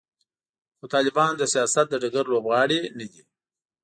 [0.77, 3.21] خو طالبان د سیاست د ډګر لوبغاړي نه دي.